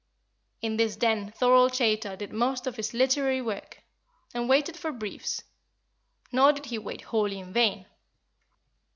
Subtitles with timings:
[0.63, 3.83] In this den Thorold Chaytor did most of his literary work,
[4.33, 5.43] and waited for briefs;
[6.31, 7.85] nor did he wait wholly in vain.